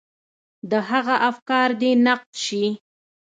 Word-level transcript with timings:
د 0.71 0.73
هغه 0.89 1.15
افکار 1.29 1.69
دې 1.81 1.91
نقد 2.05 2.31
شي. 2.45 2.65